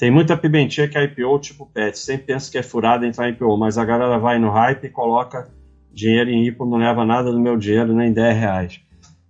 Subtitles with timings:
[0.00, 1.98] Tem muita pimentinha que é IPO tipo pet.
[1.98, 4.88] Sempre pensa que é furada entrar em IPO, mas a galera vai no hype e
[4.88, 5.50] coloca
[5.92, 8.80] dinheiro em IPO, não leva nada do meu dinheiro, nem 10 reais.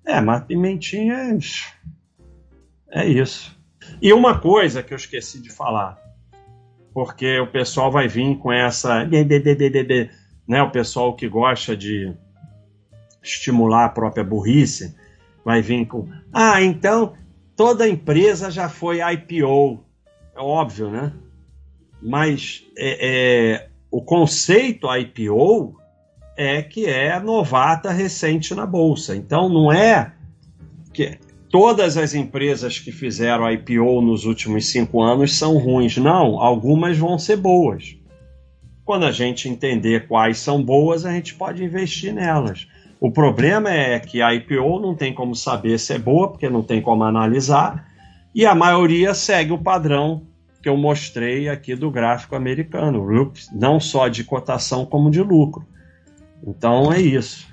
[0.07, 1.15] É, mas pimentinha
[2.93, 3.59] é, é isso.
[4.01, 5.99] E uma coisa que eu esqueci de falar,
[6.95, 9.05] porque o pessoal vai vir com essa.
[10.47, 12.15] Né, o pessoal que gosta de
[13.21, 14.95] estimular a própria burrice
[15.45, 16.09] vai vir com.
[16.33, 17.15] Ah, então
[17.57, 19.90] toda empresa já foi IPO.
[20.41, 21.13] É óbvio, né?
[22.01, 25.77] Mas é, é, o conceito IPO
[26.35, 29.15] é que é novata recente na bolsa.
[29.15, 30.15] Então não é
[30.95, 31.19] que
[31.51, 35.99] todas as empresas que fizeram IPO nos últimos cinco anos são ruins.
[35.99, 37.95] Não, algumas vão ser boas.
[38.83, 42.67] Quando a gente entender quais são boas, a gente pode investir nelas.
[42.99, 46.63] O problema é que a IPO não tem como saber se é boa, porque não
[46.63, 47.91] tem como analisar,
[48.35, 50.30] e a maioria segue o padrão
[50.63, 55.67] que eu mostrei aqui do gráfico americano, não só de cotação como de lucro.
[56.47, 57.49] Então é isso.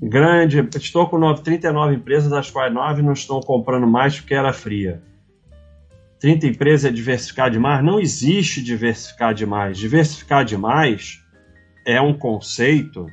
[0.00, 5.02] Grande, estou com 39 empresas, das quais 9 não estão comprando mais porque era fria.
[6.20, 7.84] 30 empresas é diversificar demais?
[7.84, 9.78] Não existe diversificar demais.
[9.78, 11.22] Diversificar demais
[11.84, 13.06] é um conceito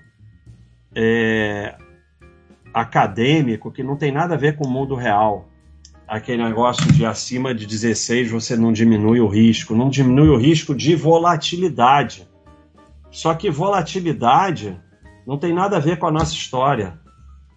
[0.96, 1.76] é,
[2.74, 5.50] acadêmico que não tem nada a ver com o mundo real.
[6.08, 10.76] Aquele negócio de acima de 16 você não diminui o risco, não diminui o risco
[10.76, 12.28] de volatilidade.
[13.10, 14.80] Só que volatilidade
[15.26, 17.00] não tem nada a ver com a nossa história.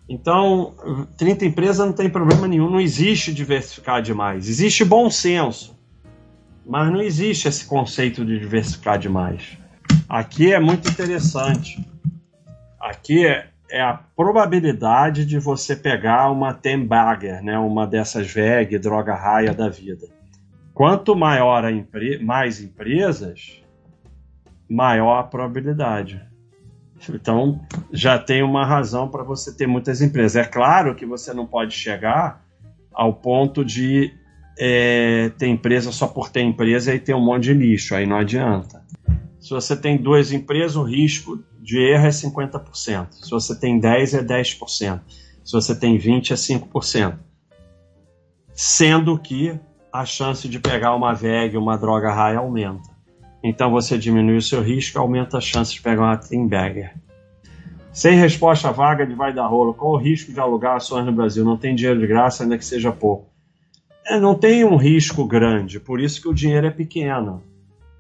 [0.09, 0.75] Então,
[1.19, 4.49] 30 empresas não tem problema nenhum, não existe diversificar demais.
[4.49, 5.79] Existe bom senso,
[6.67, 9.59] mas não existe esse conceito de diversificar demais.
[10.09, 11.87] Aqui é muito interessante.
[12.81, 19.15] Aqui é, é a probabilidade de você pegar uma Tembager, né, uma dessas VEG, droga
[19.15, 20.07] raia da vida.
[20.73, 23.63] Quanto maior a empre mais empresas,
[24.69, 26.23] maior a probabilidade.
[27.09, 27.61] Então,
[27.93, 30.37] já tem uma razão para você ter muitas empresas.
[30.37, 32.45] É claro que você não pode chegar
[32.93, 34.13] ao ponto de
[34.59, 38.17] é, ter empresa só por ter empresa e ter um monte de lixo, aí não
[38.17, 38.83] adianta.
[39.39, 43.09] Se você tem duas empresas, o risco de erro é 50%.
[43.11, 45.01] Se você tem 10, é 10%.
[45.45, 47.19] Se você tem 20, é 5%.
[48.55, 49.61] Sendo que
[49.93, 52.89] a chance de pegar uma VEG, uma droga raia, aumenta.
[53.45, 56.95] Então você diminui o seu risco, aumenta a chance de pegar uma Trimberger.
[57.93, 59.75] Sem resposta vaga de vai dar rolo.
[59.75, 61.45] Qual o risco de alugar ações no Brasil?
[61.45, 63.29] Não tem dinheiro de graça, ainda que seja pouco.
[64.07, 67.43] É, não tem um risco grande, por isso que o dinheiro é pequeno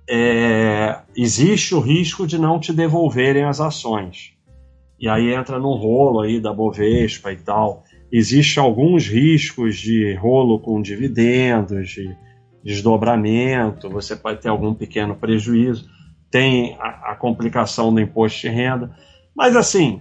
[0.08, 4.32] é, existe o risco de não te devolverem as ações.
[4.98, 7.84] E aí entra no rolo aí da Bovespa e tal.
[8.10, 12.16] Existem alguns riscos de rolo com dividendos, de
[12.64, 15.88] desdobramento, você pode ter algum pequeno prejuízo.
[16.30, 18.90] Tem a, a complicação do imposto de renda.
[19.36, 20.00] Mas assim,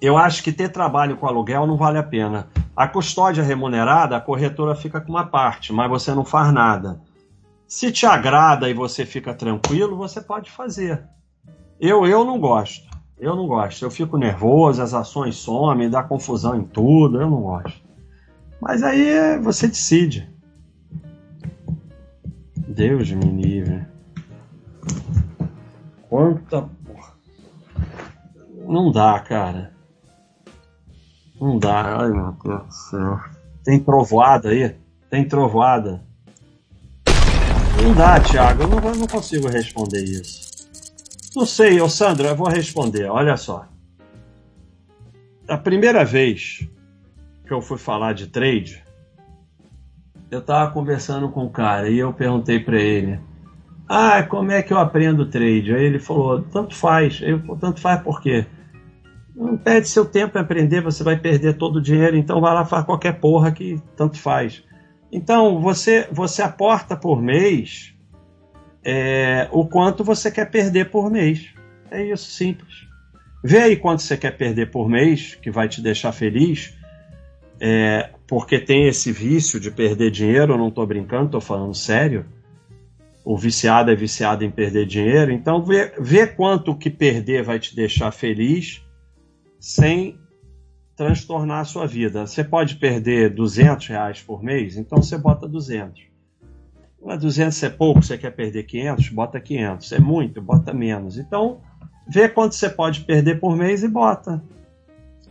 [0.00, 2.48] eu acho que ter trabalho com aluguel não vale a pena.
[2.74, 7.00] A custódia remunerada, a corretora fica com uma parte, mas você não faz nada.
[7.68, 11.06] Se te agrada e você fica tranquilo, você pode fazer.
[11.78, 12.88] Eu, eu não gosto.
[13.18, 13.84] Eu não gosto.
[13.84, 17.20] Eu fico nervoso, as ações somem, dá confusão em tudo.
[17.20, 17.78] Eu não gosto.
[18.58, 20.32] Mas aí você decide.
[22.56, 23.86] Deus me livre.
[26.08, 26.70] Quanta.
[28.66, 29.74] Não dá, cara.
[31.38, 32.00] Não dá.
[32.00, 33.20] Ai, meu Deus do céu.
[33.62, 34.74] Tem trovoada aí?
[35.10, 36.07] Tem trovoada.
[37.88, 40.68] Não dá, Thiago, eu não, eu não consigo responder isso.
[41.34, 43.66] Não sei, ô Sandro, eu vou responder, olha só.
[45.48, 46.68] A primeira vez
[47.46, 48.84] que eu fui falar de trade,
[50.30, 53.18] eu estava conversando com um cara e eu perguntei para ele:
[53.88, 55.74] Ah, como é que eu aprendo trade?
[55.74, 57.22] Aí ele falou: Tanto faz.
[57.22, 58.44] Eu, tanto faz por quê?
[59.34, 62.66] Não perde seu tempo em aprender, você vai perder todo o dinheiro, então vai lá
[62.66, 64.62] fazer qualquer porra que tanto faz.
[65.10, 67.94] Então, você, você aporta por mês
[68.84, 71.48] é, o quanto você quer perder por mês.
[71.90, 72.86] É isso, simples.
[73.42, 76.76] Vê aí quanto você quer perder por mês, que vai te deixar feliz,
[77.60, 82.26] é, porque tem esse vício de perder dinheiro, eu não estou brincando, estou falando sério.
[83.24, 87.74] O viciado é viciado em perder dinheiro, então vê, vê quanto que perder vai te
[87.76, 88.82] deixar feliz
[89.60, 90.18] sem
[90.98, 92.26] transtornar a sua vida.
[92.26, 96.02] Você pode perder 200 reais por mês, então você bota 200.
[97.00, 99.92] Mas 200 é pouco, você quer perder 500, bota 500.
[99.92, 101.16] É muito, bota menos.
[101.16, 101.60] Então,
[102.06, 104.42] vê quanto você pode perder por mês e bota.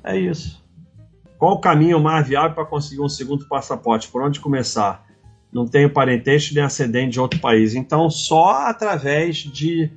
[0.02, 0.66] É isso.
[1.38, 4.08] Qual o caminho mais viável para conseguir um segundo passaporte?
[4.08, 5.06] Por onde começar?
[5.52, 7.74] não tenho parentesco nem ascendente de outro país.
[7.74, 9.90] Então, só através de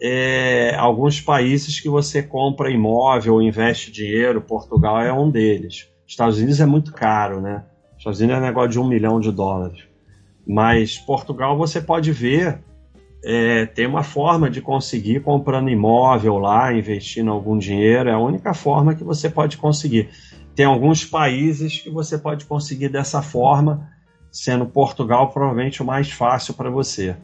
[0.00, 5.88] é, alguns países que você compra imóvel investe dinheiro, Portugal é um deles.
[6.06, 7.64] Estados Unidos é muito caro, né?
[7.98, 9.84] Estados Unidos é negócio de um milhão de dólares.
[10.46, 12.60] Mas Portugal você pode ver,
[13.24, 18.54] é, tem uma forma de conseguir comprando imóvel lá, investindo algum dinheiro, é a única
[18.54, 20.08] forma que você pode conseguir.
[20.54, 23.88] Tem alguns países que você pode conseguir dessa forma,
[24.30, 27.16] sendo Portugal provavelmente o mais fácil para você.